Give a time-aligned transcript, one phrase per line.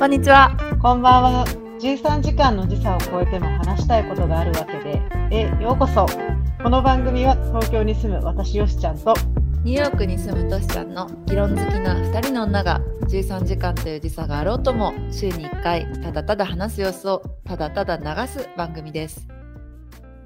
[0.00, 0.56] こんにちは。
[0.80, 1.44] こんばんは。
[1.78, 6.06] 13時間の時差を超えても話したいことがあるわけで、へようこそ。
[6.62, 9.12] この番組は東京に住む私よしちゃんと
[9.62, 12.80] ニューヨークに住むトシちゃんの議論好きな2人の女が
[13.10, 19.28] 13時間という時差があろうとも週に1回ただただ話す様子をただただ流す番組です。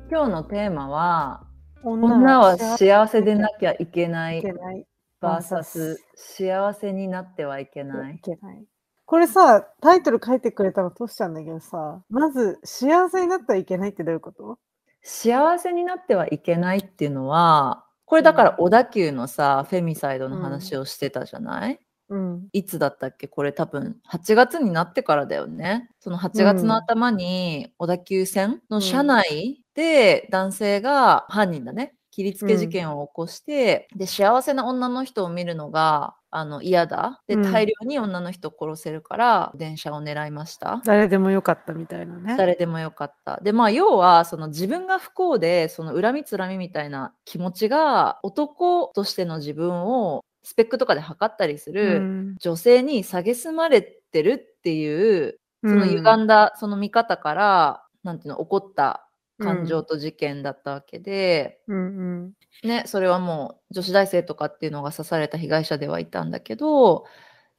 [0.08, 1.48] 今日のテーマは
[1.82, 4.86] 女は幸せでなきゃいけないいけない
[5.20, 8.18] VS 幸せになってはいけないい。
[8.20, 8.64] けない。
[9.06, 14.58] これさ、タイトル書いてくれたのトシちゃんだけどさ、まず幸せになったらいけないってどういうこと？
[15.02, 21.78] 幸せになってはいけないっていうのはこれだから小田急のさ、フェミサイドの話をしてたじゃない、
[22.08, 22.48] うん。
[22.52, 23.28] いつだったっけ？
[23.28, 25.90] これ多分8月になってからだよね。
[26.00, 40.80] その8月の頭に小田急線の車内で男性が犯人だね切りつけ事件を起こして、で幸せな女の人を見るのがあの嫌だでうん大量に女の人を殺せるから電車を狙いました。
[40.84, 42.36] 誰でもよかったみたいなね。
[42.36, 43.40] 誰でもよかった。
[43.42, 59.03] でまあ要はその自分が不幸でその恨みつらみみたいな気持ちが男としての自分をスペックとかで測ったりする、うん女性に蔑まれてるっていうそのうん歪んだその見方から、なんていうの起こった
[59.38, 61.80] 感情と事件だったわけで、うんう
[62.26, 62.32] ん。
[62.62, 67.04] ねそれはもう女子大生とかっていうのが刺された被害者ではいたんだけど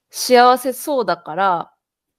[0.09, 1.71] 幸せそうだから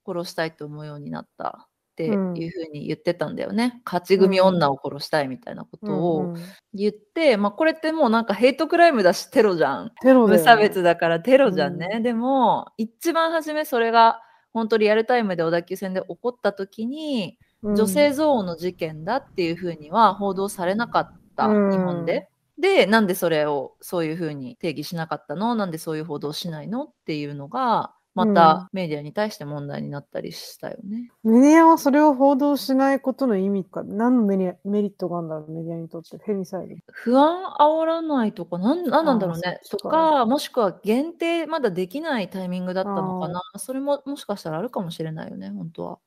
[0.07, 2.41] 殺したいと思うようになったっていううんふう
[2.73, 6.37] に言ってたんだよね、勝ち組女を殺したいみたいなことうんをうん。
[6.75, 9.93] 言って、まあこれってもうなんかヘイトクライムだしテロじゃん。
[10.05, 10.13] ね。
[10.13, 12.01] 無差別だからテロじゃんね。
[12.03, 14.21] でも、一番初めそれが
[14.53, 22.29] 本当リアルタイムで小田急線で起こった時に、女性憎悪の事件だっていうふうには報道されなかった、うん日本で。
[22.59, 25.55] で、なんでそれをそういうふうに定義しなかったの？
[25.55, 26.85] なんでそういう報道しないの？
[26.85, 31.11] っていうのが、またメディアに対して問題になったりしたよね。
[31.23, 36.75] メディアはそれを報道しないことの意味か、何のメリメリットがあるんだろう、メディアにとって、フェミサイド。
[36.91, 39.61] 不安煽らないとか、なんなんなんだろうあね。
[39.71, 43.43] とかか、もしくは限定まだできないタイミングだったのかな？
[43.59, 45.99] それももしかしたらあるかもしれないよね、本当は。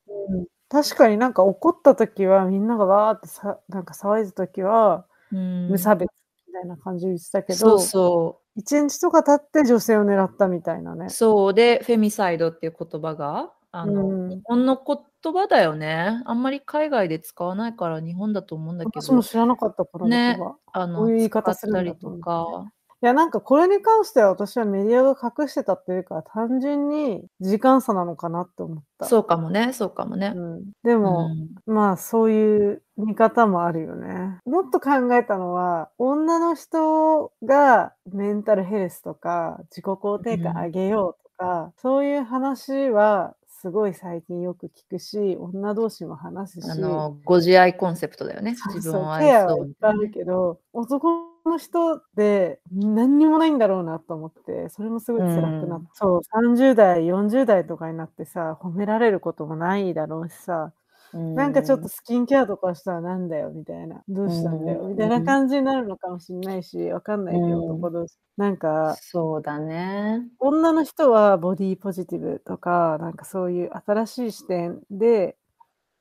[0.69, 6.09] 確かになんか怒った時はみんながわーってさなんか騒いだ時はうん無差別
[6.47, 11.09] みたいな感じで言ってたけど、そうそ一日とか経って女性を狙ったみたいなねう。。
[11.09, 14.77] そうで、フェミサイドっていう言葉が、あの、うん日本の
[15.23, 16.21] 言葉だよね。
[16.25, 20.37] あんまり海外で使わないから日本だと思うんだけど、私も知らなかったからね
[20.73, 22.71] あの、言い方するんだ使ったりとか。
[23.01, 29.05] いやなんかこれに関しては私はメディアが隠してたっていうか単純に時間差なのかなって思った。
[29.05, 30.33] そうかもね、そうかもね。
[30.35, 34.39] うん、でも、うんまあそういう見方もあるよね。
[34.45, 48.55] もっと考えたのは女の人がメンタルヘルスとか自己肯定感上げようとか、そういう話はすごい最近よく聞くし女同士も話すしあの、ご自愛コンセプトだよね。
[48.73, 60.73] 自分をそうケア愛そうはいっぱいあるけど男の人で何にもないんだろうなと思ってそれもすごい辛くなって、うんそう30代40代とかになってさ褒められることもないだろうしさ
[61.13, 64.03] なんかちょっとスキンケアとかしたらなんだよみたいな。
[64.07, 68.15] どうしたんだようんみたいな感じになるのかもしれないし、わかんないけど、うん男同士。
[68.37, 70.21] なんか、そうだね。
[70.39, 75.35] 女の人はボディポジティブとか、なんかそういう新しい視点で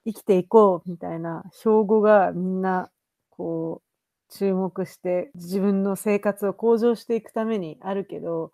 [0.04, 2.90] 生きていこうみたいな標語がみんな
[3.30, 3.87] こう
[4.28, 8.52] 注目して自分の生活を向上していくためにあるけど、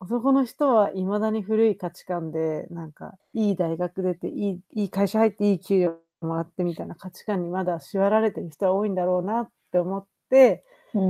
[0.00, 10.64] 男の人は未だに古い価値観で、なんか、いい大学出て、いい、いい会社入って、いい給料もらってみたいな価値観にまだ縛られてる人は多いんだろうなって思って、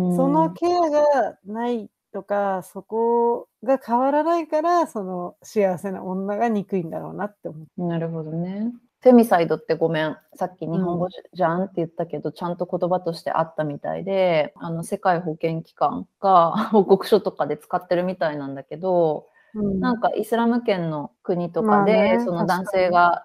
[0.09, 7.71] そのケアがないとか、そこが変わらないから、その幸せな女が憎いんだろうなって思って。
[7.83, 8.73] なるほどね。
[9.07, 19.79] フェミサイドってごめん、さっき日本語じゃんって言ったけど、ちゃんと言葉としてあったみたいで、あの世界保健機関が 報告書とかで使ってるみたいなんだけど、うん。
[19.79, 23.23] なんかイスラム圏の国とかまあねで、その男性が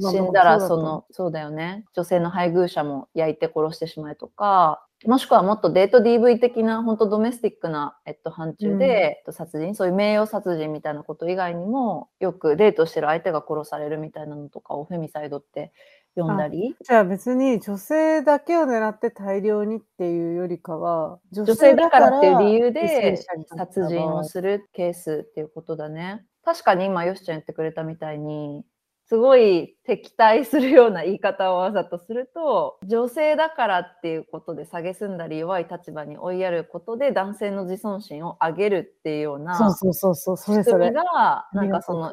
[0.00, 1.84] 死んだらそのそうだよね。
[1.92, 8.82] 女性の配偶者も焼いて殺してしまえとかもしくはもっとデート DV 的な本当ドメスティックな、えっと、範疇で、うん。
[8.82, 15.72] えっと、殺人そういう名誉殺人みたいなこと以外にもよくデートしてる相手が殺されるみたいなのとかをフェミサイドって
[16.16, 16.76] 読んだり。
[16.82, 23.16] じゃあ別に女性だけを狙って大量にっていうよりかは、女女性だからっていう理由で
[23.56, 26.24] 殺人をするケースっていうことだね。
[26.42, 28.64] 確かに今よしちゃん言ってくれたみたいに
[29.10, 40.92] すごい敵対するような言い方をわざとすると女性だからっていうことで蔑んだり弱い立場に追いやることで男性の自尊心を上げるっていうようなそうそうそうそう、それそれ。
[40.92, 42.12] がなんかその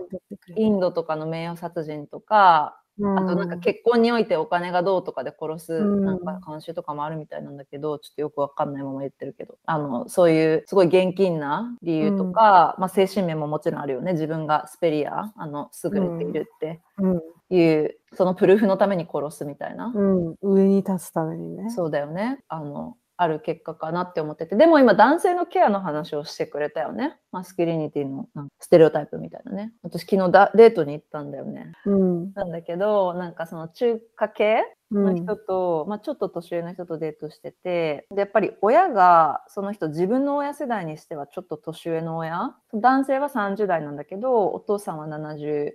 [0.56, 14.14] インドとかの名誉殺人とかあとなんか結婚においてお金がどうとかで殺すうんなんか慣習とかもあるみたいなんだけど、ちょっとよくわかんないまま言ってるけど、あの、そういうすごい現金な理由とか、まあ精神面ももちろんあるよね。
[14.14, 17.22] 自分がスペリア、あの、優れているってうん、
[17.56, 19.92] いう、そのプルーフのために殺すみたいな。
[19.94, 21.70] うん、上に立つためにね。
[21.70, 22.40] そうだよね。
[22.48, 24.56] あの、ある結果かなって思ってて。
[24.56, 27.18] でも今男性のケアの話をしてくれたよね。
[27.32, 29.74] マスキリニティのなんかステレオタイプみたいなね。
[29.82, 31.74] 私昨日だデートに行ったんだよね。
[31.86, 45.72] うん、なんだけど、なんかその中華系のうん、人と、まあ、ちょっと年上の人とデートしててでやっぱり親がその人自分の親世代にしてはちょっと年上の親男性は30代なんだけどお父さんは70、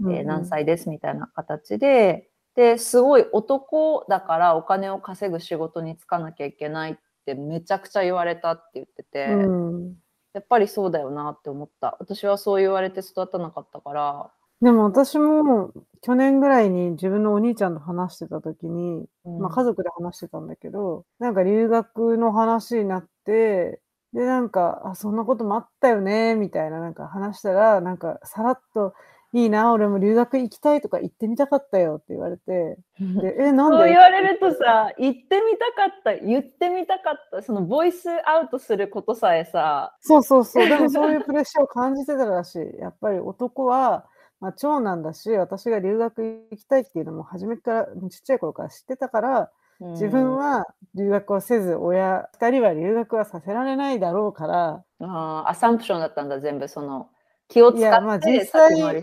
[0.00, 6.96] うんえー何歳ですみたいな形でですごい男だからお金を稼ぐ仕事に就かなきゃいけないっ
[7.26, 9.94] てめちゃくちゃ言われたって言ってて、うん。
[10.32, 11.96] やっぱりそうだよなって思った。
[12.00, 14.30] 私はそう言われて育たなかったから、
[14.60, 19.38] でも私も去年ぐらいに自分のお兄ちゃんと話してた時に、うん。
[19.40, 23.80] まあ家族で話してたんだけど、なんか留学の話になって、
[24.14, 28.94] で、なんか、あ、そんなこともあったよね、みたいななんか話したら、なんかさらっと、
[29.34, 33.78] いいな、俺も留学行きたいとか行ってみたかったよって言われて、 で、え、なんで？
[33.78, 40.68] そう言われるとさ、言ってみたかった、言ってみたかった、そのボイスアウトすることさえさ、そうそうそう。
[40.68, 42.78] でもそういうプレッシャーを感じてたらしい。
[42.78, 44.06] やっぱり男は、
[44.38, 49.50] まあ、長男だし、私が留学行きたいっていうのも初めから、ちっちゃい頃から知ってたから、
[49.80, 57.08] 自分は留学をせず、親、二人は留学はさせられないだろうから、うん、あーアサンプションだったんだ、全部その、
[57.48, 58.40] 気を使ってり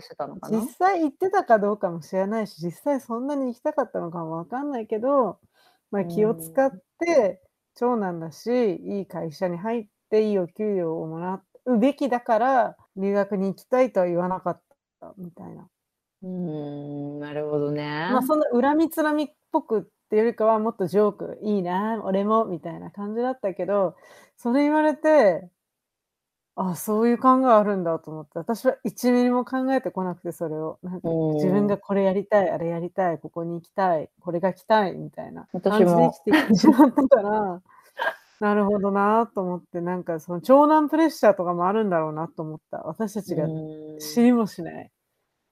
[0.02, 0.60] してたのかな？
[0.60, 0.68] 実。
[0.68, 5.38] 際行ってたかどうかも知らないし、実際そんなに行きたかったのかもわかんないけど、
[5.90, 7.40] まあ、気を使って、
[7.74, 14.60] 長男だし、いい会社に入って、いいお給料をもらうべきだから、留学に行きたいとは言わなかっ
[15.00, 15.68] たみたいな。
[16.22, 18.08] うーん、なるほどね。
[18.12, 23.96] まあ、そんな恨みつらみっぽくっていうよりかは、もっとジョーク、いいな、俺も、みたいな感じだったけど、
[24.36, 25.48] それ言われて、
[26.56, 30.78] あ、そういう考えあるんだと思って、私は1ミリも考えてこなくて、それを。
[30.82, 37.62] なんかうん自分がこれやりたい、あれやりたい、ここに行きたい、これが来たい、みたいな私感じでも生きてきてしまったから、
[38.40, 42.78] なるほどなと思って、なんかその長男プレッシャーとかもあるんだろうなと思った。
[42.84, 44.90] 私たちがうん知りもしない。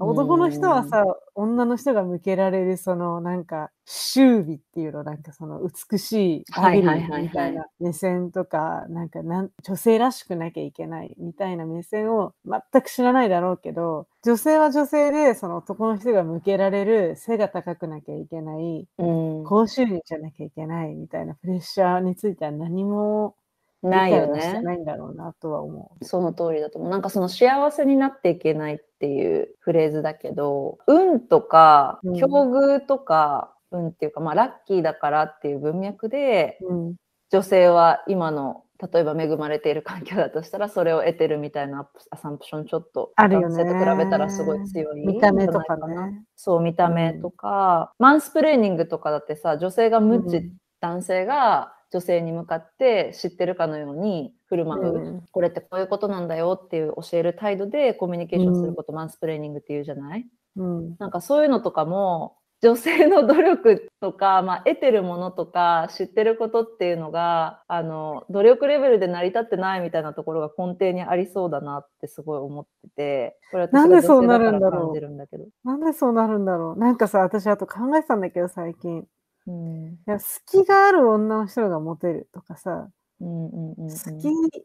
[0.01, 1.05] 男の人はさ、
[1.35, 19.05] 女の人が向けられる、そのなんか、周美っていうの、なんかその美しい、はいはいはいはいみたいな目線とか、なんかなん女性らしくなきゃいけないみたいな目線を全く知らないだろうけど、女性は女性で、その男の人が向けられる背が高くなきゃいけない、う
[19.43, 23.35] ん、高収入じゃなきゃいけないみたいなプレッシャーについては何も
[23.83, 24.61] 理ないよね。
[24.63, 26.91] ないんだろうなとは思その通りだと思う。
[26.91, 36.75] なんかその幸せになっていけないっていうフレーズだけど、運とかうん境遇とか、運っていうか、まあラッキーだからっていう文脈で、う。
[36.75, 36.95] うん。
[37.33, 46.25] 女性は今の例えば恵まれている環境だとしたらそれを得てるみたいなアサンプションちょっとあるよね男性と比べたらすごい強い見た目とかね。
[46.35, 60.27] そう見た目とか、マンスプレーニングとかだってさ女性が無知、うん男性が女性に向かって知ってるかのように振る舞う、うんこれってこういうことなんだよっていう教える態度でコミュニケーションすること、マンスプレーニングっていうじゃない？
[60.57, 60.97] うん。
[60.99, 75.67] なんかそういうのとかも女性の努力とか、まあ、得てるものとか知ってることっていうのがあの努力レベルで成り立ってないみたいなところが根底にありそうだなってすごい思っててこれ私なんがでそうなるんだろう。
[75.67, 76.79] なんでそうなるんだろう。
[76.79, 79.07] なんかさ、私あと考えてたんだけど、最近。
[79.47, 82.89] うんいや、好きがある女の人がモテるとかさ、
[83.21, 84.65] うんうんうんうん好き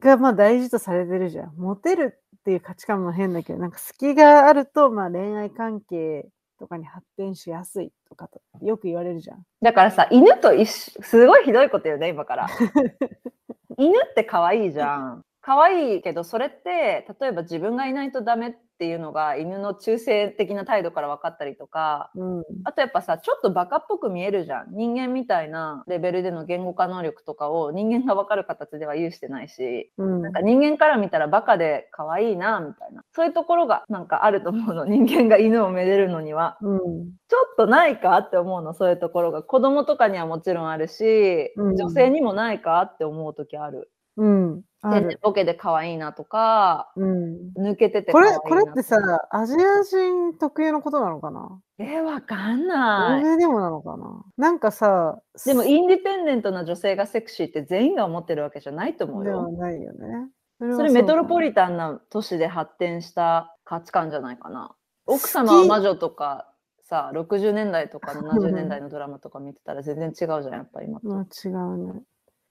[0.00, 1.54] がまあ大事とされてるじゃん。
[1.56, 9.42] モテるっていう価値観も変だけど、なんか好きがあると、まあ恋愛関係とかに発展しやすいとかとよく言われるじゃん。
[9.62, 12.46] だからさ犬と一緒すごいひどいこと言うね今から。
[13.76, 15.24] 犬って可愛いじゃん。
[15.44, 22.42] 可愛いけどそれって例えば自分がいないとダメっていうのが犬の中性的な態度から分かったりとかうん。
[22.64, 24.74] あとやっぱさちょっとバカっぽく見えるじゃん。
[24.74, 30.22] 人間みたいなレベルでの言語化能力とかを人間が分かる形では有してないしうん。
[30.22, 33.04] なんか人間から見たらバカで可愛いなみたいな。
[33.12, 34.86] そういうところがなんかあると思うの。
[34.88, 36.56] 人間が犬をめでるのには。
[36.62, 36.80] うん。
[37.28, 39.42] ちょっとないかって思うのそういうところが。
[39.42, 41.76] 子供とかにはもちろんあるし、うん。
[41.76, 43.90] 女性にもないかって思う時ある。
[44.16, 44.62] うん。
[44.82, 45.18] あ天然る。
[45.22, 47.52] ボケで可愛いなとか、うん。
[47.58, 48.96] 抜けててこれ、可愛いなこれってさ、
[49.30, 51.60] アジア人特有のことなのかな？
[51.78, 53.22] え、わかん欧ない。
[53.22, 54.24] 米でもなのかな？
[54.36, 59.52] なんかさ、でも、すインディペンデントな女性がセクシーって全員が思ってるわけじゃないと思うではよ。
[59.52, 60.28] ないよね。
[60.60, 64.74] そそれメトロポリリタンな都市で発展した価値観じゃないかな。
[65.06, 66.48] 奥様は魔女とか
[66.82, 71.08] さ、60年代とか70年代のドラマとか見てたら全然違うじゃん、やっぱり今と。
[71.08, 72.02] まあ違うね。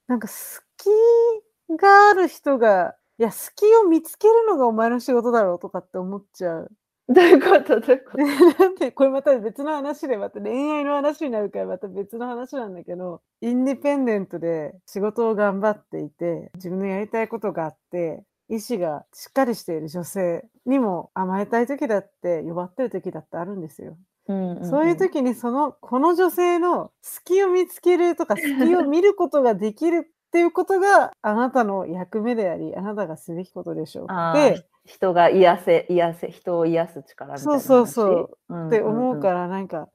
[0.08, 0.34] なんか好
[0.78, 0.90] き
[1.78, 6.72] がある人が、いや、好きを見つけるのがお前の仕事だろうとかって思っちゃう。
[7.10, 7.80] どういうこと？
[7.82, 8.18] どういうこと？
[8.18, 23.98] な んでこれまた別の話でまた恋愛の話になるからまた別の話なんだけどインディペンデントで仕事を頑張っていて自分のやりたいことがあって意志がしっかりしている女性にも甘えたい時だって弱ってる時だってあるんですよ。
[24.30, 26.92] うんんんそういう時にそのこの女性の好
[27.26, 34.08] きを見つけるとか好きを見ることができるっていうことがあなたの役目でありあなたがすべきことでしょう。
[34.34, 37.60] で人が癒せ、癒せ、人を癒す力みたいな話？
[37.64, 39.90] そうそううんって思うんんからなんか、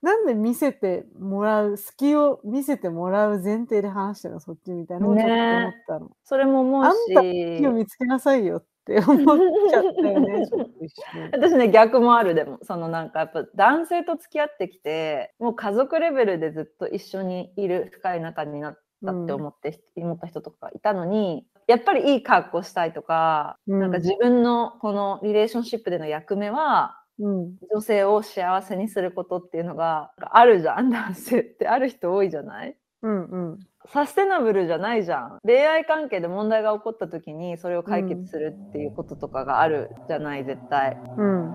[0.00, 4.40] なんで見せてもらう好きを見せてもらう前提で話してるの？
[4.40, 6.10] そっちみたいなことって思ったの。
[6.24, 7.62] それも思うあんし。
[7.62, 9.38] たを見つけなさいよって思っ
[9.70, 10.46] ちゃったよね。
[11.32, 23.80] 私ね逆もあるでもそのなんかやっぱ男性と付き合ってきてもう家族レベルでずっと一緒にいる深い仲になったって思って、思った人とかいたのにやっぱりいい格好したいとか、うん。
[23.80, 27.56] なんか自分のこのリレーションシップでの役目はうん。
[27.72, 30.90] 女性を幸せにすることっていうのがあるじゃん。
[30.90, 32.76] 男性ってある人多いじゃない？
[33.02, 33.58] うんうん。
[33.86, 35.38] サステナブルじゃないじゃん。
[35.44, 40.98] 恋愛関係で問題が起こった時にそれを解決するっていうこととかがあるじゃない絶対。
[41.16, 41.54] うん。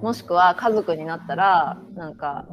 [0.00, 2.46] もしくは家族になったらなんか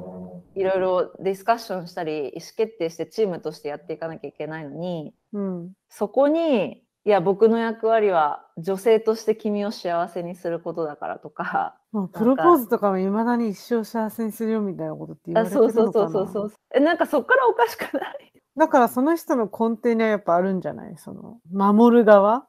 [0.56, 5.72] いろいろディスカッションしたり意思決定してチームとしてやっていかなきゃいけないのにうん。
[5.90, 16.60] そこにいや僕の役割は女性として君を幸せにすることだからとかまあプロポーズとかもいまだに一生幸せにするよみたいなことって言わあれてるそうそうのかなそうそうそう。
[16.74, 18.32] えなんかそっからおかしくない？
[18.58, 20.96] だからその人の根底にはやっぱあるんじゃない？
[20.98, 22.48] その守る側？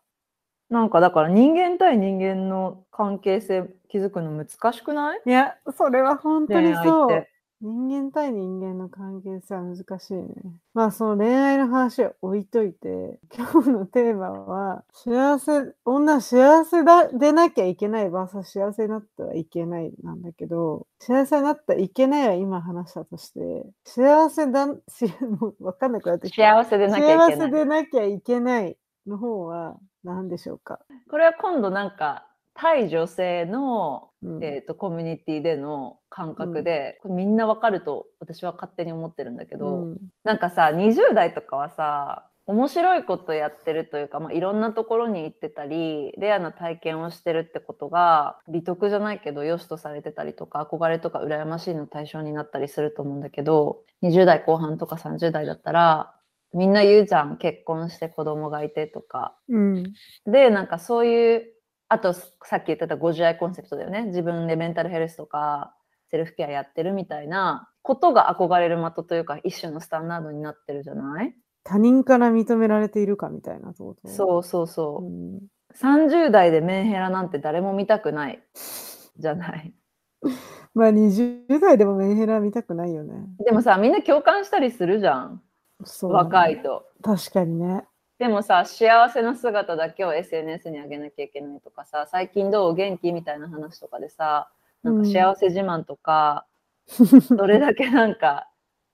[0.70, 5.20] なんかだから人間対人間の関係性築くの難しくない？
[5.26, 7.26] いやそれは本当にそう。
[7.62, 10.26] 人間対人間の関係性は難しいね。
[10.75, 25.06] まあその恋愛の話は置いといて、 今日のテーマは、幸せ、女は幸せだでなきゃいけない vs 幸せになってはいけないなんだけど、幸せになってはいけないは今話したとして、幸せだ、し
[25.40, 26.42] もうわかんなくなってきた。
[26.62, 30.80] 幸せでなきゃい幸せけないでなきゃいけないの方は何でしょうか？
[31.10, 34.44] これは今度なんか対女性のうん。
[34.44, 39.98] えー、とコミュニティでの感覚で、これみんなわかると私は勝手に思ってるんだけど、うん。
[40.25, 56.14] なんかさ20代とかはさ面白いことやってるというか、まあ、いろんなところに行ってたりレアな体験をしてるってことが美徳じゃないけど良しとされてたりとか憧れとか羨ましいの対象になったりすると思うんだけど20代後半とか30代だったら
[56.54, 57.36] みんな言うじゃん。
[57.36, 59.36] 結婚して子供がいてとか。
[59.48, 59.92] うん。
[60.26, 61.55] でなんかそういう
[61.88, 64.07] あとさっき言ってた50愛コンセプトだよね。
[64.07, 65.75] 自分でメンタルヘルスとか
[66.11, 71.35] セルフケアやってるみたいなことが憧れる的というか一種のスタンダードになってるじゃない？
[71.64, 73.90] 他人から認められているかみたいなそ
[74.38, 75.07] うそうそう。
[75.07, 75.40] う、ん。
[75.75, 78.40] 30代でメンヘラなんて誰も見たくない
[79.19, 79.73] じゃない？
[80.75, 83.14] まあ20代でもメンヘラ見たくないよね。
[83.45, 85.43] でもさみんな共感したりするじゃん。
[85.85, 86.25] そうだね。
[86.25, 86.85] 若いと。
[87.02, 87.85] 確かにね。
[88.18, 92.75] でもさ幸せな姿だけを SNS に上げなきゃいけないとかさ最近どう？
[92.75, 93.12] 元気？
[93.12, 94.49] みたいな話とかでさ
[94.82, 96.46] なんか幸せ自慢とか、
[97.30, 98.49] どれだけなんか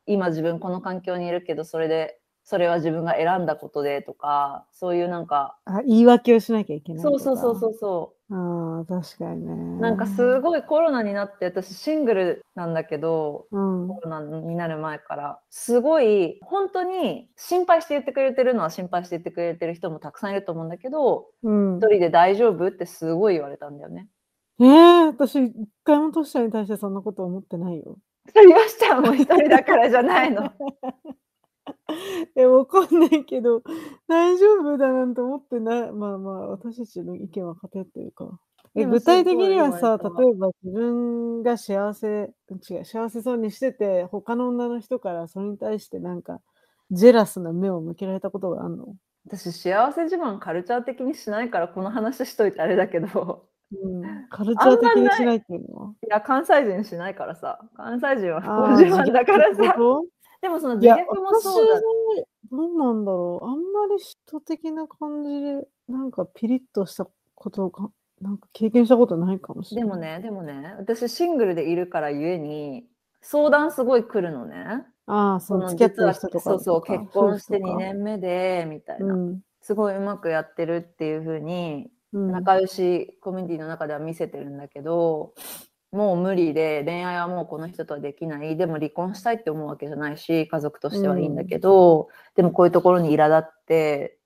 [0.07, 7.61] 今自分この環境にいるけどそれでそれは自分が選んだことでとかそういうなんかあ言い訳をしなきゃいけないそうそうそうう。
[7.61, 7.75] そう。
[7.75, 9.53] そああ、確かにね。
[9.53, 13.89] うなんかすごいコロナになって私シングルなんだけどうん。
[13.89, 24.09] コロナになる前からすごい本当に心配して言ってくれてるのは心配して言ってくれてる人もたくさんいると思うんだけどうん一、人で大丈夫ってすごい言われたんだよね。
[24.61, 27.99] えー、私、一回もトシちゃんに対してそんなこと思ってないよ。
[28.33, 30.51] それちゃんも一人だからじゃないの。
[32.37, 33.63] え、わかんないけど、
[34.09, 35.93] 大丈夫だなんて思ってない。
[35.93, 38.39] まあまあ、私たちの意見は偏ってるか。
[38.75, 42.31] えでも具体的にはすさ、ごい言われた例えば自分が幸せ、
[42.71, 46.41] 違う、幸せそうにしてて、他の女の人からそれに対してなんか、
[46.91, 48.97] ジェラスな目を向けられたことがあるの？
[49.27, 53.47] 私幸せ自慢カルチャー的にしないからこの話しといてあれだけど。
[53.73, 55.95] うん、カルチャー的にしないっていうのは？
[56.05, 57.59] いや関西人しないからさ。
[57.77, 60.05] 関西人は不幸自慢だからってこ
[60.43, 61.83] でもその自虐もそうだ私
[62.51, 63.47] どうなんだろう。
[63.47, 69.91] あんまり人的な感じで、なんかピリッとしたことをかなんか経験したことないかもしれない。
[69.91, 72.85] でもね、でもね、私シングルでいるからゆえに、
[73.21, 74.85] 相談すごい来るのね。
[75.07, 79.15] ああ、そそのの付き合って実はる人とかそうそう、結婚して2夫婦とか年目で、みたいな。
[79.15, 79.41] うん。
[79.61, 82.33] すごいうまくやってるっていう風に、うん。
[82.33, 85.35] 仲良しコミュニティの中では見せてるんだけど、
[85.93, 94.19] もう無理で恋愛はもうこの人とはできないでも離婚したいって思うわけじゃないし家族としてはいいんだけど、でもこういうところに苛立って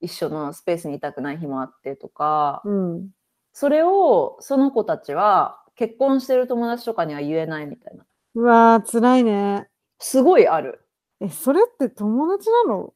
[0.00, 3.08] 一緒のスペースにいたくない日もあってとか、うん。
[3.54, 8.04] それをその子たちは結婚してる友達とかには言えないみたいな
[8.34, 9.68] うわー、辛いね。
[9.98, 10.84] すごいある
[11.20, 12.92] え、それって友達なの？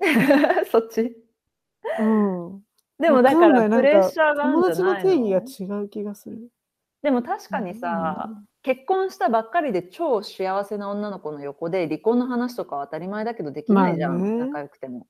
[0.70, 1.16] そっち
[1.98, 2.62] うん。
[2.98, 6.50] でもだからプレッシャーが友達の定の義が違う気がする。
[7.02, 8.30] でも確かにさ、
[8.62, 15.06] 結婚したばっかりで超幸せな女の子の横で離婚の話とかは当たり前だけどできないじゃん、まあね仲良くても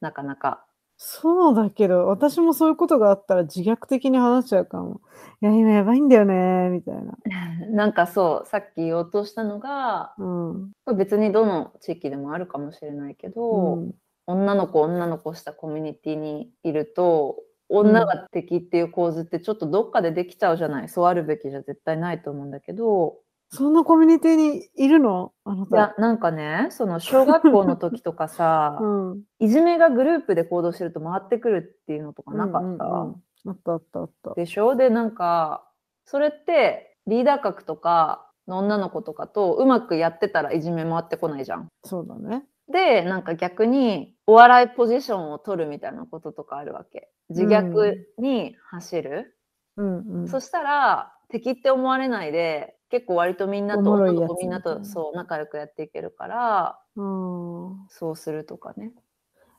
[0.00, 0.64] なかなか
[1.00, 5.00] そうだけど、私もそういうことがあったら自虐的に話しちゃうかも。
[5.40, 7.16] いや、今やばいんだよね、みたいな。
[7.70, 10.72] なんかそうさっき言おうとしたのがうん。
[10.96, 13.94] 別にどの地域でもあるかもしれないけど、うん
[14.30, 17.36] 女の子女の子したコミュニティにいると
[17.68, 20.88] 女が敵っていう構図ってちょっとどっかでできちゃうじゃない？
[20.88, 23.16] そうあるべきじゃ絶対ないと思うんだけど
[23.50, 25.32] そんなコミュニティにいるの？
[25.44, 26.00] あないやた。
[26.00, 29.22] なんかねその小学校の時とかさ、 うん。
[29.38, 34.34] いじめがグループで行動してると回ってくるっていうのとかなかった、うんうんうんあったあったあった。
[34.34, 34.76] でしょ？
[34.76, 35.64] でなんか
[36.04, 41.68] それってリーダー格とかの女の子とかとうまくやってたらいじめ回ってこないじゃん。
[41.84, 42.44] そうだね。
[42.70, 47.10] でなんか逆にお笑いポジションを取るみたいなこととかあるわけ。
[47.30, 49.36] 自虐に走る。
[49.76, 50.28] うんうん。
[50.28, 58.92] そしたら敵って思われないで結構割とみんなとおもろいやつ女の子みんなとそう仲良くやっていけるからうんそうするとかね。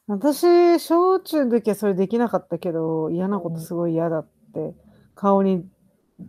[0.10, 4.74] 私、小中の時はそれできなかったけど、嫌なことすごい嫌だって、
[5.14, 5.70] 顔に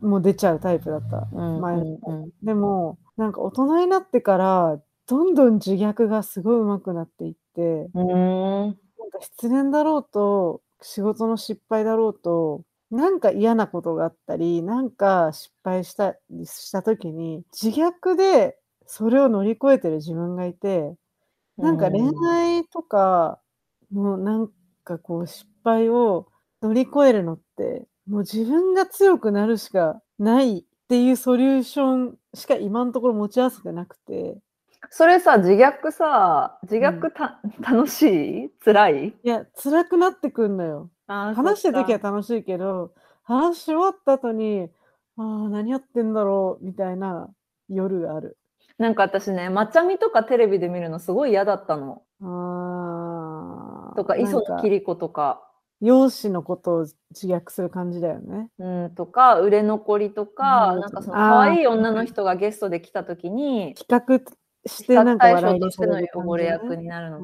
[0.02, 1.28] もう出ちゃうタイプだった。
[1.32, 8.80] うん前うんうんでも、なんか大人になってから、どんどん自虐がすごい上手くなっていって、うーん。
[8.98, 20.96] なんか失恋だろうと、仕事の失敗だろうと、なんか嫌なことがあったり、なんか失敗したりした時に、自虐でそれを乗り越えてる自分がいて、
[21.58, 23.40] なんか恋愛とか
[23.92, 24.50] のなん
[24.84, 26.28] かこう失敗を
[26.62, 34.38] 乗り越えるのって、もう自分が強くなるしかないっていうソリューションしか今のところ持ち合わせてなくて、
[34.92, 38.50] それさ自虐さ自虐た、楽しい？
[38.64, 39.08] 辛い？
[39.08, 40.90] いや、辛くなってくんのよ。
[41.06, 44.68] 話してる時は楽しいけど、話し終わった後に、
[45.16, 47.28] ああ、何やってんだろう、みたいな
[47.68, 48.36] 夜がある。
[48.78, 52.02] なんか私ねまちゃみとかテレビで見るのすごい嫌だったの。
[52.22, 53.96] ああ。
[53.96, 55.46] とかなん磯野桐子とか。
[55.82, 58.50] 容姿のことを自虐する感じだよね。
[58.58, 64.34] うん、とか売れ残りとか、うんなんかその可愛い女の人がゲストで来た時に企画
[64.70, 66.44] してなんか笑いにとしてのされ。
[66.44, 67.20] 役になるの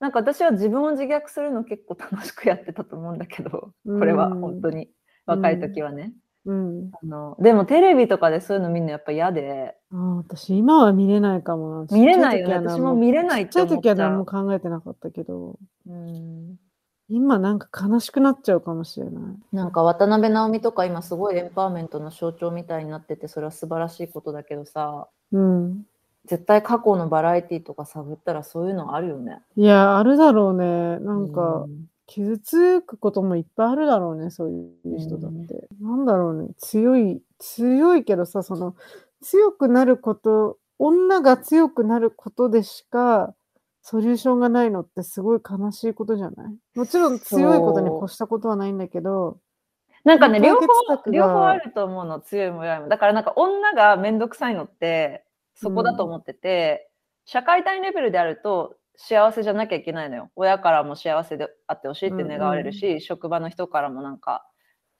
[0.00, 4.88] なんか私は自分を自虐するの結構楽しくやってたと思うんだけど、これは本当に
[5.26, 6.12] 若い時はね。
[6.46, 6.90] うん。
[7.02, 11.96] あのでもテレビとかでそういうの見るのやっぱ嫌で、あー私、今は見れないかもな。
[11.96, 16.56] 見れないよね私も見れないってちっちゃい思っちゃう時は何も考えてなかったけど、うん、
[17.08, 19.22] 今なんか悲しくなっちゃうかもしれない。
[19.52, 25.84] なんか渡辺直美とか今すごいエンパワーメントの象徴みたいになっててそれは素晴らしいことだけどさうん。
[26.26, 29.40] 絶対過去のバラエティとか探ったらそういうのあるよね。
[29.56, 30.98] いや、あるだろうね。
[31.00, 35.68] なんかう、ん傷つくこともいっぱいあるだろうね、そういう人だって。
[35.80, 38.76] なんだろうね、強い、強いけどさ、その、
[39.22, 43.34] 強くなること、女が強くなることでしか、
[43.80, 46.78] ソリューションがないのってすごい悲しいことじゃない？
[46.78, 49.38] もちろん強いことに越したことはないんだけど、
[50.04, 50.66] なんかね両方
[51.10, 56.90] 両方あると思うの強いも弱いもだからなんか女が面倒くさいのってそこだと思ってて、
[57.24, 64.46] 社会単位レベルであると幸せじゃなきゃいけないのよ親からも幸せであってほしいって願われるし、職場の人からもなんか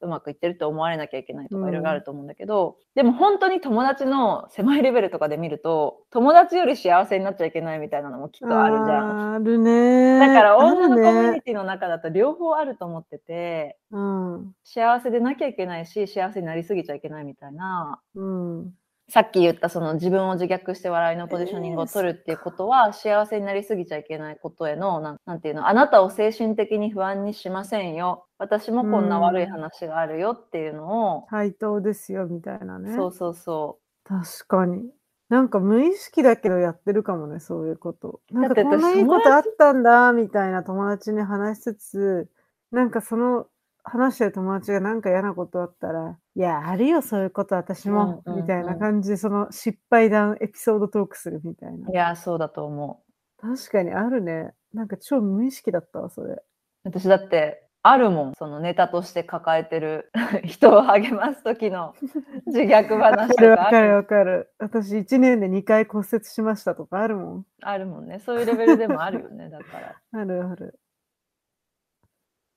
[0.01, 9.35] うまくいってるって思われなきゃいけないとうんかいろいろあると思うんだけど、でも本当に友達の狭いレベルとかで見ると友達より幸せになっちゃいけないみたいなのもきっとあるじゃん。
[9.35, 10.19] あるね。
[10.19, 11.35] だからあ女のコミュ。
[11.35, 14.53] ニティの中だと両方あると思ってて、うん。
[14.65, 18.75] 幸せでなきゃいけないし幸せになりすぎちゃいけないみたいなうん。
[19.09, 32.95] さっき言ったその自分を自虐して笑いのポジショニングを取るっていうことは、幸せになりすぎちゃいけないことへのなんなんていうのあなたを精神的に不安にしませんよ私もこんな悪い話があるよっていうのを、対等ですよ、みたいなね。
[32.95, 34.91] そうそうそ確かに。
[35.29, 38.21] なんか無意識だけどやってるかもね、そういうこと。
[38.31, 42.29] なんかこんないいことあったんだ、みたいな友達に話しつつ、
[42.71, 43.47] なんかその
[43.85, 51.91] 話してる友達がなんか嫌なことあったら、いや、あるよ、そういうこと私も、うんうんうんみたいな感じで、その失敗談エピソードトークするみたいな。
[51.91, 53.03] いや、そうだと思
[53.43, 53.57] う。
[53.57, 54.55] 確かにあるね。
[54.73, 56.43] なんか超無意識だったわ、それ。
[56.83, 58.35] 私だって、あるもん。
[58.35, 60.11] そのネタとして抱えてる
[60.45, 61.95] 人を励ます時の
[62.47, 64.51] 自虐わ話かるとかあるわかるわかる。
[64.59, 67.47] 私1年で2回骨折しましたとかあるもん。
[67.61, 68.21] あるもんね。
[68.21, 69.51] そういうレベルでもあるよね。
[69.51, 70.01] だから。
[70.19, 70.81] あるある。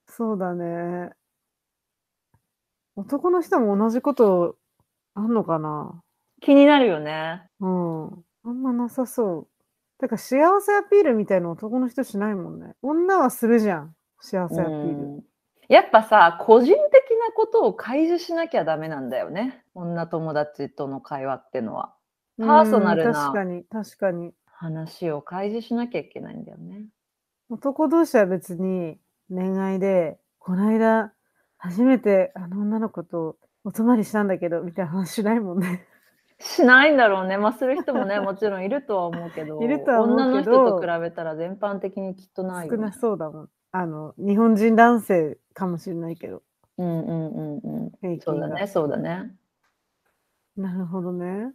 [0.08, 1.12] そうだね。
[2.98, 4.58] 男の人も同じこと
[5.14, 6.02] あんのかな？
[6.42, 7.44] 気になるよね。
[7.62, 8.06] うん。
[8.44, 9.48] あんまなさそう。
[10.00, 12.74] てか幸せアピールみたいな男の人しないもんね。
[12.82, 13.96] 女はするじゃん。
[14.20, 14.80] 幸せアピール。
[14.80, 15.24] うん
[15.70, 16.76] やっぱさ、個人的
[17.20, 19.66] なことを開示しなきゃダメなんだよね。
[19.76, 21.94] 女友達との会話ってのは。
[22.40, 24.32] パーソナルうんな確かに、確かに。
[24.46, 26.86] 話を開示しなきゃいけないんだよね。
[27.50, 28.98] 男同士は別に
[29.30, 31.12] 恋愛で、この間、
[31.58, 35.86] 初めてあの女の子とお泊まりしたんだけど、みたいな話しないもんね。
[36.40, 37.38] しないんだろうね。
[37.38, 42.94] まあ、する人もね、 もちろんいるとは思うけど、いるとは思うけど女の人と比べたら全般的にきっとないよ、ね少な。
[42.94, 43.50] そうだもん。
[43.72, 46.44] あの、日本人男性かもしれないけど、
[46.78, 48.20] うんうんうんうん。
[48.20, 49.36] そうだね、そうだね。
[50.56, 51.54] なるほどね。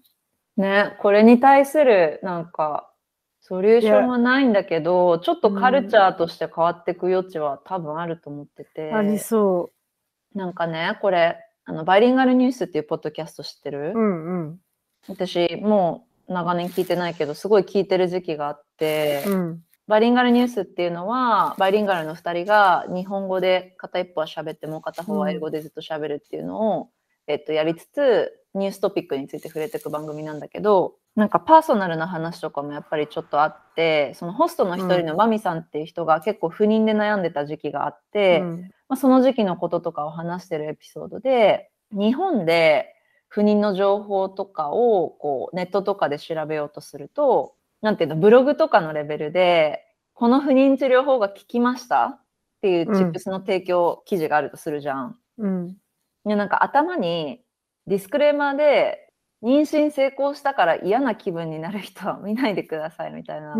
[0.57, 2.93] ね、これに対するなんか
[3.41, 9.72] ソリューションはないんだけど、ちょっとカルチャーとして変わっていく余地は多分あると思ってて、ありそ
[10.35, 13.99] なんかね、これ、あのバイリンガルニュースっていうポッドキャスト知ってる、う。
[13.99, 14.59] うんうん。
[15.09, 19.63] 私、もう長年聞いてないけど、すごい聞いてる時期があって、うん。
[19.89, 26.91] バイリンガルニュースっていうのは、バイリンガルの2人が日本語で片一方は喋ってもう片方は英語でずっと喋るっていうのを、
[27.27, 42.95] えっと、やりつつ、ニューストピックについて触れていく番組なんだけど、なんかパーソナルな話とかもやっぱりちょっとあって、そのホストの一人のマミさんっていう人が結構不妊で悩んでた時期があって、うんまあ、その時期のこととかを話してるエピソードで、日本で
[43.29, 49.81] 不妊の情報とかをこうネットとかで調べようとすると、なんていうの、ブログとかのレベルで、
[50.13, 52.05] この不妊治療法が効きました？
[52.05, 52.21] っ
[52.61, 55.17] ていうチップスの提供記事があるとするじゃん。
[55.39, 55.77] うん。
[56.27, 57.41] でなんか頭に
[57.87, 59.09] ディスクレーマーで、
[59.43, 63.55] 妊娠成功したから嫌な気分になる人は見ないでくださいみたいな。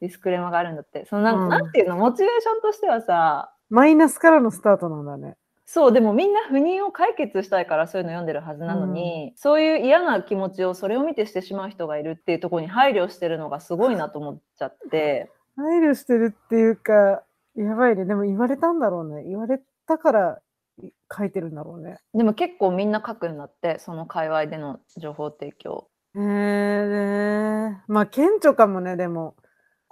[0.00, 1.06] ディスクレーマーがあるんだって。
[1.06, 5.36] そのなんていうの、モチベーションとしてはさ、マイナスからのスタートなんだね。
[5.64, 17.22] そう、でもみんな不妊を解決したいからそういうの読んでるはずなのに、そういう嫌な気持ちをそれを見てしてしまう人がいるっていうところに配慮してるのがすごいなと思っちゃって、配慮してるっていうか、
[17.54, 18.04] やばいね。
[18.04, 19.22] でも言われたんだろうね。
[19.24, 20.40] 言われたから
[20.82, 21.98] い書いてるんだろうね。
[22.14, 25.86] でも結構みんな書くんだって、その界隈での情報提供。
[26.16, 27.82] へえね。
[27.86, 29.36] まあ、顕著かもね、でも。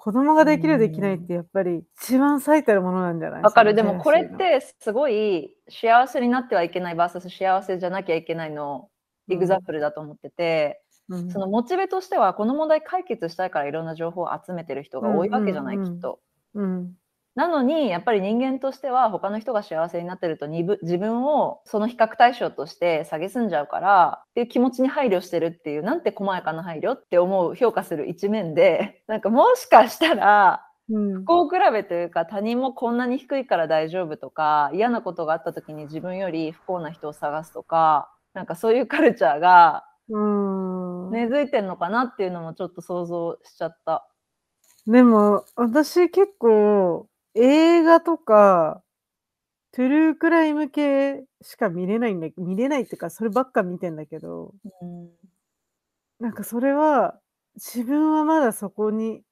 [0.08, 3.42] 子供ができるできないってやっぱり一番最たるものなんじゃない？
[3.42, 3.74] わかる。
[3.74, 8.88] でもこれってすごい幸せになってはいけない VS 幸せじゃなきゃいけないの。
[9.28, 15.94] うんエグザンプルだと思ってて、ネーシーのそのモチベとしてはこの問題解決したいからいろんな情報を集めてる人が多いわけじゃない、うんうんうん。
[15.96, 16.20] きっと。
[16.54, 16.97] うん。
[17.38, 41.10] なのにやっぱり人間としては他の人が幸せになってると自分をその比較対象として下げすんじゃうからっていう気持ちに配慮してるっていうなんて細やかな配慮って思う評価する一面で なんかもしかしたらうん不幸比べというか他人もこんなに低いから大丈夫とか嫌なことがあった時に自分より不幸な人を探すとかなんかそういうカルチャーがうん。
[41.10, 44.08] 根付いてんのかなっていうのもちょっと想像しちゃった。
[44.86, 48.82] でも、私結構映画とか、
[49.72, 55.10] トゥルークライム系しか見れないんだ見れないっていうか、そればっか見てんだけど、うん。
[56.18, 57.20] なんかそれは、
[57.54, 59.22] 自分はまだそこに、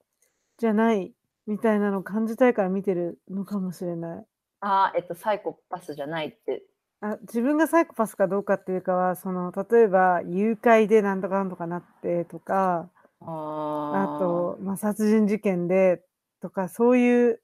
[0.57, 1.13] じゃない、
[1.47, 4.25] みたいなのを感じたいから見てるのかもしれない。
[4.59, 6.63] あーえっとサイコパスじゃないって。
[7.01, 12.89] あ自分がサイコパスかどうかっていうかは、その、例えば、誘拐でなんとかなんとかなってとか、
[13.21, 16.01] ああと、まあ、殺人事件で
[16.41, 17.41] とか、そういう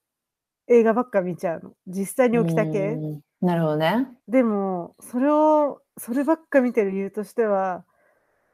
[0.67, 1.73] 映画ばっか見ちゃうの。
[1.87, 2.93] 実際に起きた系。
[2.93, 4.07] うんなるほどね。
[4.29, 7.83] でも、それを、そればっか見てる理由としては、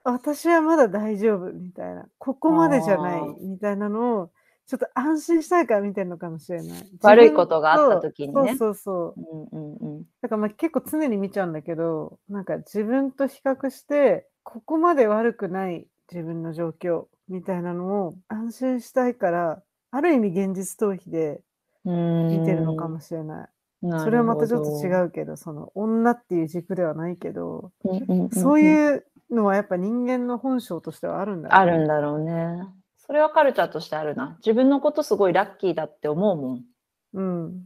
[0.04, 4.32] 私はまだ大丈夫みたいな、ここまでじゃないみたいなのを、
[4.66, 6.90] ちょっと安心したいから見てるのかもしれない。
[7.04, 9.50] 悪いことがあった時にねそうそうそう。
[9.54, 10.04] うんうんうん。
[10.22, 21.42] だからまあ結構常に見ちゃうんだけど、なんか自分と比較して、ここまで悪くない自分の状況みたいなのを安心したいから、ある意味現実逃避で
[21.86, 23.50] 見てるのかもしれない。
[23.82, 32.68] なそれはまたちょっと違うけど、その女っていう軸ではないけど、うんうんうんうんそういうのはやっぱ人間の本性としてはあるんだろうねあるんだろうね。
[32.98, 34.38] それはカルチャーとしてあるな。
[34.40, 36.66] 自分のことすごいラッキーだって思うもん。
[37.14, 37.64] うん。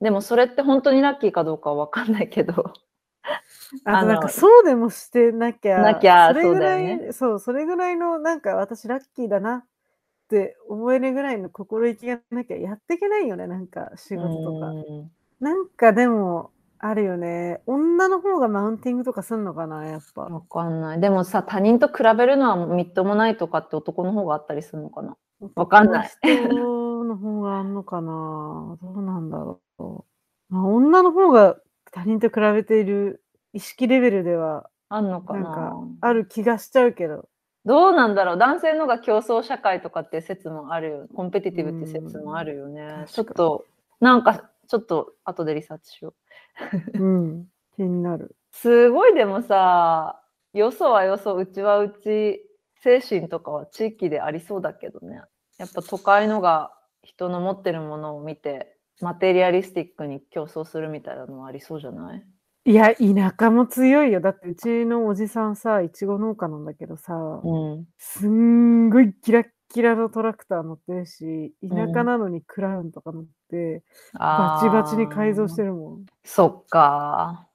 [0.00, 2.72] でもそれって本当にラッキーかどうかは分かんないけど。
[3.84, 9.64] あなんかそうでもしてなきゃ、なきゃそれぐらいそうだよそう、それぐらいのなんか私ラッキーだな
[10.26, 14.66] って思えるぐらいの心意気がなきゃやっていけないよね、なんか仕事とか。
[14.68, 17.60] うんなんかでも、あるよね。
[17.66, 20.22] 女の方がマウンティングとかすんのかな、やっぱ。
[20.22, 21.00] わかんない。
[21.00, 25.14] でもさ、他人と比べるのはみっともないとかって男の方があったりするのかな？
[25.54, 28.78] わかんない男の人の方があんのかな？
[28.80, 30.04] どうなんだろう。
[30.48, 31.58] まあ、女の方が
[31.92, 35.74] 他人と比べている意識レベルでは、あんのかな？
[36.00, 37.28] ある気がしちゃうけど。
[37.66, 41.08] どうなんだろう男性のが競争社会とかって説もあるよ。
[41.14, 43.02] コンペティティブって説もあるよね。
[43.02, 43.64] んちょっと、
[44.00, 46.14] なんか、ちょっと後でリサーチしよ
[46.94, 46.98] う。
[46.98, 47.46] うん。
[47.76, 48.36] 気になる。
[48.52, 50.22] すごいでもさ、
[50.54, 52.40] よそはよそ、うちはうち、
[52.82, 55.20] 精神とかは地域でありそうだけどね。
[55.58, 62.24] やっぱ都会のが人の持ってるものを見て、マテリアリスティックに競争するみたいなのはありそうじゃない？
[62.66, 64.20] いや、田舎も強いよ。
[64.20, 67.86] だってうちのおじさんさ、いちご農家なんだけどさ、うん。
[67.96, 75.68] すんごいキラッキラのトラクター乗ってるし、田舎うんなのにクラウンとか乗って、バチバチに改造してる。
[75.68, 76.06] るもん。
[76.24, 77.46] そっか。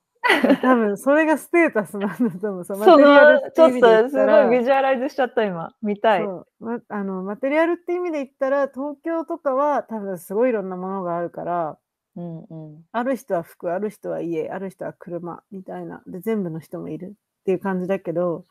[0.62, 2.64] 多分それがステータスなんだと思う。
[2.66, 5.74] そのそマテリアルの、ちょっって意味で言とすごったら、いビジュアライズしちゃった今。
[5.82, 6.24] 見たい。
[6.24, 11.78] そうまあのマテリアルって意味で言ったら、東京とかは多分すごいいろんなものがあるから、
[12.16, 12.86] うんうん。
[12.92, 16.02] ある人は服、ある人は家、ある人は車みたいな。
[16.08, 18.46] で、全部の人もいるっていう感じだけど、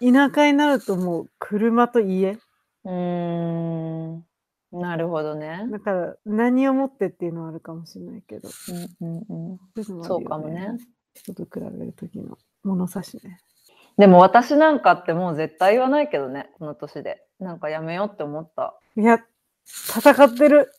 [0.00, 2.38] 田舎になるともう車と家。
[2.84, 4.24] うーん。
[4.72, 5.66] なるほどね。
[5.70, 8.48] だから何を持ってっていうのはあるかもしれないけど。
[9.00, 9.58] うんうんうん。
[9.82, 10.78] そういうのもあそうかもね。
[11.14, 13.38] 人と比べる時の物差しね。
[13.96, 17.24] でも私なんかってもう絶対言わないけどね、この年で。
[17.38, 18.74] なんかやめようって思った。
[18.96, 19.20] いや、
[19.64, 20.72] 戦ってる。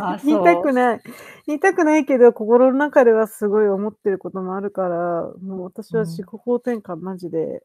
[0.00, 1.02] あ 言いたくない。
[1.46, 7.64] 言いたくないけど、心の中ではすごい思ってることもあるから、もう私はうん自己肯定感マジで、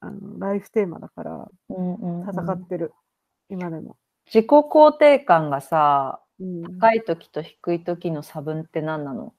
[0.00, 2.92] あのライフテーマだから、うんうんうん戦ってる。
[3.48, 3.96] 今でも。
[4.26, 9.34] 自己肯定感がさ、うん、高い時と低い時の差分って何なの？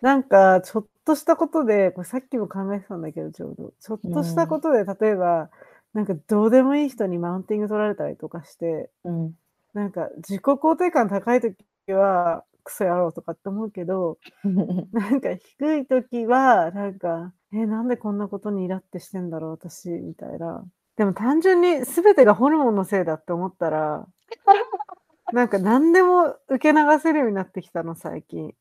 [0.00, 3.72] なんか、ちょっとしたことで、これさっきも考えてたんだけど、ちょうど。
[3.80, 5.50] ちょっとしたことで、例えば、
[5.92, 9.34] なんかどうでもいい人にマウンティング取られたりとかして、うん。
[9.74, 11.56] なんか自己肯定感高い時
[11.92, 14.18] は、クソ野郎とかって思うけど、
[14.92, 20.64] なんか低い時は、なんか、え、なんでこんなことにイラってしてんだろう、私、みたいな。
[20.96, 24.06] でも単純に全てがホルモンのせいだって思ったら、
[25.32, 28.54] なんか何でも受け流せるようになってきたの、最近。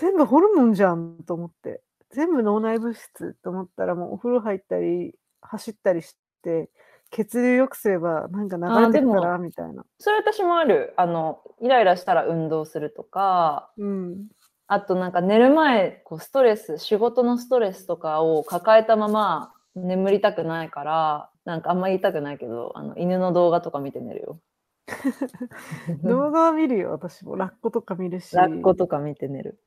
[0.00, 1.82] 全部ホルモンじゃんと思って。
[2.10, 6.70] 全部脳内物質と思ったら、もうお風呂入ったり、走ったりして、
[7.10, 9.84] 血流良くすれば、なんか流れてくかあら、みたいな。
[9.98, 10.94] それ私もある。
[10.96, 14.26] あの、イライラしたら運動するとか、うん。
[14.68, 24.40] あとなんか寝る前、こうストレス、仕事のストレスとかを抱えたまま眠りたくないから、なんかあんま言いたくないけど、あの犬の動画とか見て寝るよ。
[26.02, 27.36] 動画は見るよ、私も。
[27.36, 28.34] ラッコとか見るし。
[28.34, 29.60] ラッコとか見て寝る。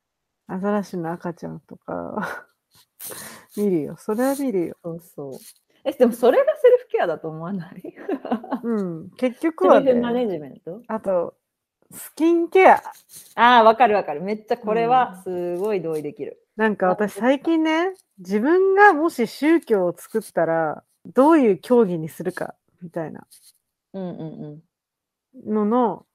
[0.47, 2.47] アザラシの赤ちゃんとか
[3.55, 3.95] 見るよ。
[3.97, 4.75] それは見るよ。
[4.83, 5.31] そうそう。
[5.85, 7.93] え、でもそれがセルフケアだと思わない？
[8.63, 9.09] うん。
[9.11, 10.81] 結局セはね、マネジメント？
[10.87, 11.35] あと、
[11.91, 12.83] スキンケア。
[13.35, 14.21] ああ、わかるわかる。
[14.21, 16.43] めっちゃこれはすごい同意できる。
[16.55, 20.83] なんか私最近ね、自分がもし宗教を作ったら、
[21.15, 23.25] どういう教義にするか、みたいな
[23.93, 24.61] うんうん
[25.45, 25.53] うん。
[25.53, 26.05] のの、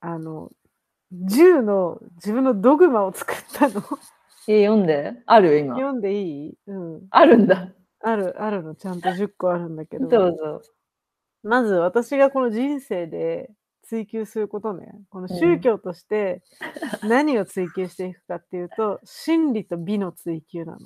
[0.00, 0.50] あの、
[1.12, 3.82] 10の自分のドグマを作ったの。
[4.48, 5.14] え、読んで？
[5.26, 5.74] ある今。
[5.74, 6.54] 読んでいい？
[6.66, 7.06] うん。
[7.10, 7.68] あるんだ。
[8.02, 8.74] ある、あるの。
[8.74, 10.08] ちゃんと10個あるんだけど。
[10.08, 10.62] どうぞ。
[11.42, 13.50] まず私がこの人生で
[13.84, 16.42] 追求することね、この宗教として
[17.02, 20.78] 何を追求していくかっていうと、真理と美の追求なの。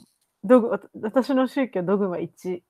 [0.44, 0.70] ドグ
[1.02, 2.60] 私の宗教ドグマ1、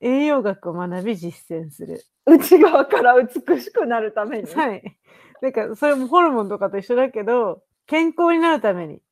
[0.00, 2.02] 栄養学を学び実践する。
[2.24, 4.54] 内側から美しくなるために？
[4.54, 4.98] はい。
[5.42, 9.02] なんかそれもホルモンとかと一緒だけど、健康になるために。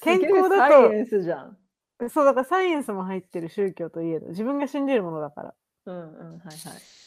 [0.00, 1.56] 健康だとサイエンスじゃん。
[2.08, 5.54] そうだからサイエンスも入ってる宗教といえど、自分が信じるものだから。
[5.86, 6.56] うんうん、はいはい。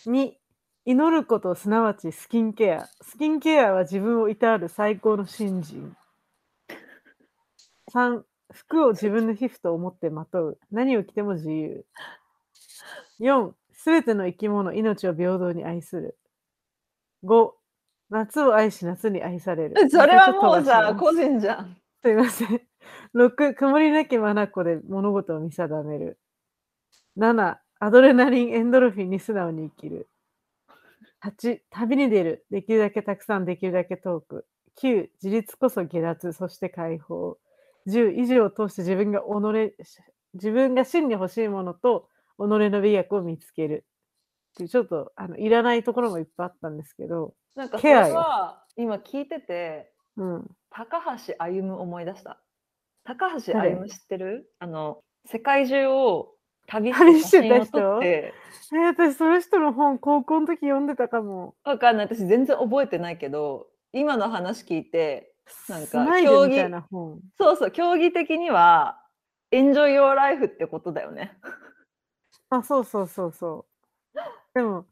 [0.09, 0.33] 2
[0.87, 2.87] 祈ることすなわちスキンケア。
[3.01, 5.95] スキンケアは自分をいたわる最高の信心。
[7.91, 8.21] 3
[8.53, 10.59] 服を自分の皮膚と思ってまとう。
[10.71, 11.85] 何を着ても自由。
[13.19, 16.17] 4すべての生き物命を平等に愛する。
[17.23, 17.51] 5
[18.11, 19.89] 夏を愛し夏に愛される。
[19.89, 21.77] それはもうさ、個人じゃん。
[22.03, 22.61] すいません
[23.13, 26.19] 6曇りなき眼で物事を見定める
[27.17, 30.09] 7、アドレナリン、エンドルフィンに素直に生きる。
[31.23, 32.45] 8、旅に出る。
[32.51, 34.45] できるだけたくさん、できるだけ遠く。
[34.81, 37.37] 9、自立こそ下脱、そして解放。
[37.87, 39.73] 10、以上を通して自分が己、
[40.33, 43.85] 自分が真に欲しいものと己の美学を見つける。
[44.55, 52.39] ちょっとあのいらないところもいっぱいあったんですけど、なんかそれは今聞いててうん、高橋歩思い出した
[53.05, 54.51] 高橋誰歩知ってる？
[54.59, 56.33] あの世界中を
[56.67, 57.71] 旅旅してた人？
[57.71, 58.33] 撮って
[58.73, 61.55] えー私その人の本高校の時読んでたかも。
[61.63, 65.31] わかんない私全然覚えてないけど今の話聞いて
[65.69, 66.83] なんか競技。
[67.37, 68.99] そうそう競技的には
[69.51, 71.37] enjoy your life ってことだよね
[72.49, 73.65] あ、そうそうそうそ
[74.15, 74.19] う。
[74.53, 74.85] でも、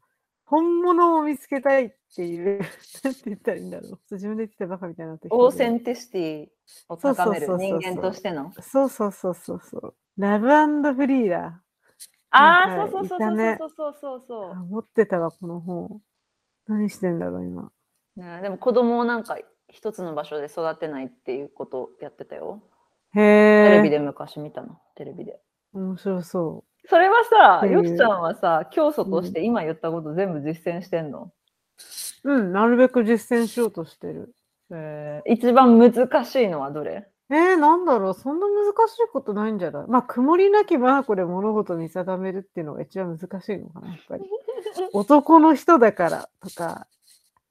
[0.44, 2.60] 本物を見つけたいっていう、
[3.02, 3.98] なんて言ったらいいんだろう。
[4.10, 6.46] 自分で言ってたバカみたいにな authenticity
[6.88, 9.94] を高めるそうそうそうそう人間としてのそうそうそうそうそう。
[10.16, 11.60] love free だ。
[12.30, 16.00] ああそうそうそうそうそうそうそうそうあ持ってたわ、この本。
[16.66, 17.70] 何してんだろう、今。
[18.16, 22.62] ね、でも子供をなんか一つの場所で育てないっていうことをやってたよ。
[23.14, 23.68] へえ。
[23.70, 25.40] テレビで昔見たの、テレビで。
[25.72, 27.24] 面白そそれは
[27.60, 31.32] さよきちゃんはさ、教祖として今言ったこと全部実践してんの、
[32.24, 32.32] う。
[32.32, 34.34] うん、なるべく実践しようとしてる。
[34.70, 35.92] えー一番難
[36.24, 37.08] しいのはどれ？
[37.30, 39.86] えー、なんだろう、そんな難しいことないんじゃない？
[39.88, 44.24] まあ、曇りなき眼で物事を見定めるっていうのが一番難しいのかな、やっぱり。
[44.92, 46.86] 男の人だからとか、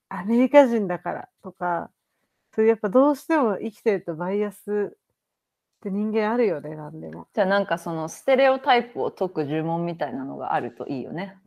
[0.10, 1.89] アメリカ人だからとか、
[2.54, 7.28] そういうやっぱどうしても生きてるとバイアスって人間あるよね、なんでも。
[7.34, 11.38] じゃあなんかそのステレオタイプを解く呪文みたいなのがあるといいよね。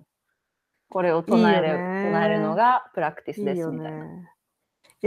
[0.89, 1.69] これを唱える
[2.11, 4.05] 唱えるのがプラクティスですみたいな。
[4.05, 4.29] ね。
[4.35, 4.36] い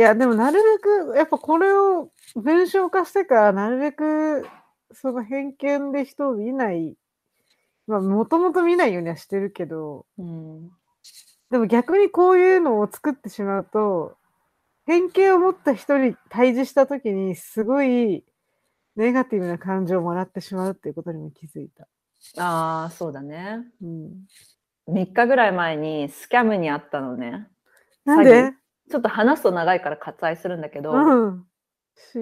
[0.02, 4.48] や、でもなるべく、やっぱこれを文章化してから、なるべく
[4.94, 6.96] その偏見で人を見ない、
[7.88, 10.72] まあ、もともと見ないようにはしてるけど、うん
[11.50, 14.16] でも逆にこういうのを作ってしまうと、
[14.86, 18.24] 偏見を持った人に対峙したときに、すごい
[18.96, 21.88] ネガティブな感情をもらってしまうっていうことにも気づいた。
[22.38, 23.66] ああ、そうだね。
[23.82, 24.28] うん、
[24.90, 27.48] 3日ぐらい前にスキャムにあったのね。
[28.06, 28.54] なんで？
[28.90, 31.46] ちょっと話すと長いから割愛するんだけど、うん。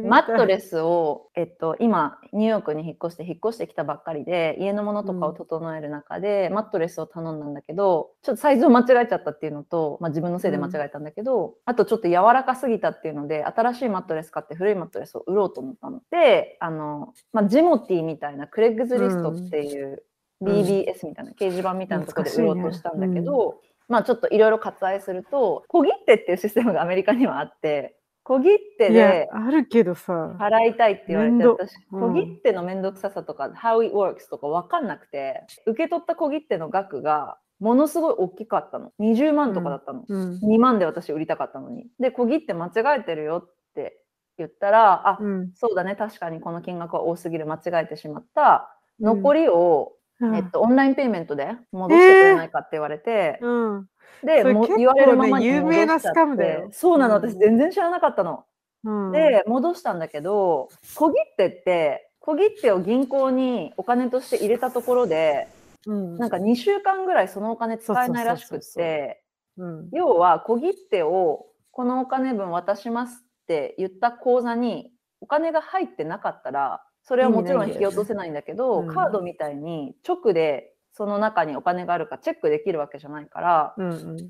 [0.09, 0.69] マットレス。
[0.69, 19.99] スを、えっと、今ニューヨークに引っ越して引っ越してきたばっかりで家のものとかを整える中で、マットレスを頼んだんだけどちょっとサイズを間違えちゃったっていうのと、まあ、自分のせいで間違えたんだけど、あとちょっと柔らかすぎたっていうので新しいマットレス買って古いマットレスを売ろうと思ったのであの、まあ、ジモティみたいなクレッグズリストっていううん
[20.43, 27.97] BBS みたいな掲示板みたいなところで売ろうとしたんだけど、まあちょっといろいろ割愛すると小切手っていうシステムがアメリカにはあって
[28.27, 30.35] 小切手で、あるけどさ。
[30.37, 32.01] 払いたいって言われて私うん。
[32.01, 38.91] 小切手の面倒くささとか、how it works とか分かんなくて受け取った小切手の額がものすごい大きかったの。
[38.99, 40.39] 20万とかだったの、うん。
[40.43, 41.87] 2万で私売りたかったのに。
[42.01, 44.01] で小切手間違えてるよって
[44.37, 45.51] 言ったらあ、うん。
[45.55, 45.95] そうだね。
[45.95, 47.45] 確かにこの金額は多すぎる。
[47.45, 48.77] 間違えてしまった。
[48.99, 49.05] うん。
[49.05, 50.35] 残りを、うん。
[50.35, 53.87] えっと、オンラインペイメントで戻してくれないかって言われて、うん。
[54.23, 56.69] でも言われるままに有名なスカムだよ。
[56.71, 57.17] そうなの。
[57.17, 57.29] うん。
[57.29, 58.45] 私全然知らなかったの。
[58.83, 65.47] うん、で戻したんだけど小切手って小切手を銀行にお金として入れたところで
[65.85, 69.23] うん、なんか2週間ぐらいそのお金使えないらしくて
[69.57, 78.87] うん、要は小切手をこのお金分渡しますって言った口座にお金が入ってなかったらそれはもちろん引き落とせないんだけど、うん。
[78.93, 84.29] カードみたいに直でその中にお金があるかチェックできるわけじゃないからうんうん。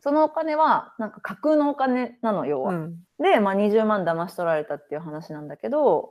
[0.00, 2.74] そのお金はなんか架空のお金なの要は。
[2.74, 2.96] うん。
[3.20, 6.10] で、まあ、20万騙し取られたっていう話なんだけど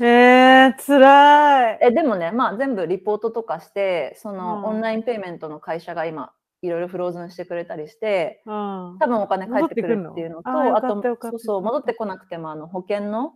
[0.00, 1.78] えー、つらい。
[1.80, 4.64] えでもね、まあ、全部リポートとかしてその、うん。
[4.64, 8.98] オンラインペイメントの会社が今いろいろフローズンしてくれたりしてうん。
[8.98, 13.34] 多分お金返ってくるっていうのとあとそうそう戻ってこなくてもあの保険の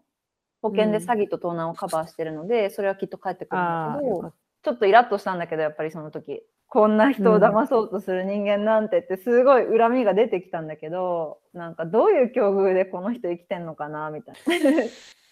[0.62, 14.54] 保険で詐欺と盗難をカバーしてるので、それはきっと返ってくるんだけどちょっとイラッとしたんだけどやっぱりその時こんな人を騙そうとする人間なんてってすごい恨みが出てきたんだけどなんかどういう境遇でこの人生きてんのかなみたいな。
[14.82, 14.90] いっ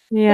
[0.09, 0.33] ていうや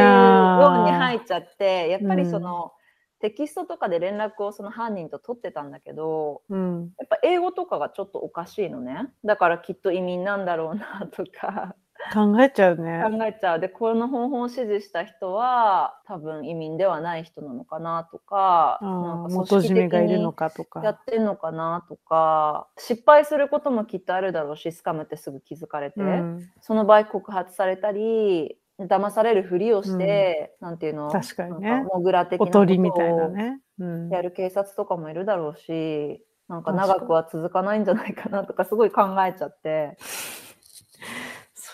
[0.62, 2.44] ようにー入っちゃってやっぱりそうん。
[2.44, 2.74] の、
[3.22, 6.92] テキストとかで連絡をその犯人と取ってたんだけどうん。
[7.00, 9.10] やっぱ英語とかがちょっとおかしいのね。
[9.24, 11.76] だからきっと移民なんだろうなとか
[12.14, 13.04] 考えちゃうね。
[13.04, 13.60] 考えちゃう。
[13.60, 20.82] でこの方法を指示した人は多分移民ではない人なのかなとかあなんかー元締めがいるのかかとか。
[20.84, 26.50] やってんのかなとか失敗することもきっとあるだろうしスカムってすぐ気づかれて、うん。
[26.62, 31.84] その場合告発されたり騙されるふりをして、なんていうの確かにね。
[31.94, 34.10] モグラ的なおとりみたいなことを。
[34.12, 39.98] やる警察とかもいるだろうし、なんか長くは続かないんじゃないかなとかすごい考えちゃって、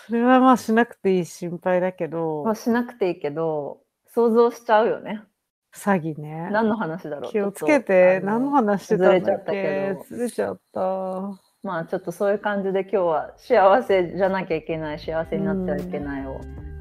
[0.08, 3.80] それはまあしなくていい心配だけどまあ、、しなくていいけど、
[4.14, 5.22] 想像しちゃうよね。
[5.76, 6.48] 詐欺ね。
[6.50, 7.30] 何の話だろう？
[7.30, 10.80] 気をつけて、何の話してたんだっずれちゃったけずれちゃった。
[11.62, 16.40] まあちょっとそういう感じで今日は幸せじゃなきゃいけない、幸せになってはいけないを、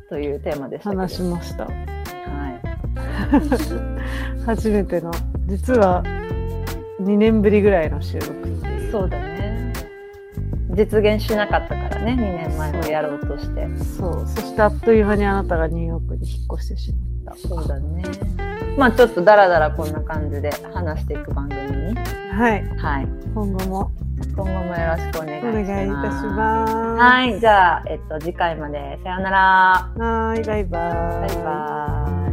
[0.10, 0.92] というテーマでした。
[0.92, 1.66] 話しました。
[1.66, 1.82] はい。
[4.48, 5.12] 初めての、
[5.48, 6.02] 実は
[7.02, 8.34] 2年ぶりぐらいの収録。
[8.90, 9.27] そうだね。
[10.78, 13.68] 実現しなかったからね、2年前もやろうとして。
[13.78, 14.28] そう。
[14.28, 16.94] そしてあっという間にあなたがニューヨークに引っ越してし
[17.26, 17.48] まった。
[17.48, 18.04] そうだね。
[18.78, 21.62] まあちょっとだらだらこんな感じで話していく番組
[21.94, 22.64] に、はい。
[22.78, 23.08] はい。
[23.34, 23.92] 今後も
[24.36, 25.68] 今後もよろしくお願いしおます。
[25.68, 26.74] 願いいたします。
[26.76, 27.40] はい。
[27.40, 29.00] じゃあ、えっと、次回まで。
[29.04, 29.38] さようなら。
[29.98, 30.44] はい。
[30.44, 31.28] バイバイ。
[31.28, 32.27] バイバイ。